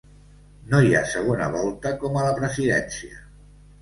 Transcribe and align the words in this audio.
No 0.71 0.77
hi 0.85 0.95
ha 0.99 1.03
segona 1.11 1.49
volta 1.57 1.93
com 2.05 2.17
a 2.17 2.25
la 2.29 2.33
presidència. 2.41 3.21